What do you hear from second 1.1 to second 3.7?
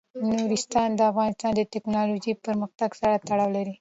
افغانستان د تکنالوژۍ پرمختګ سره تړاو لري.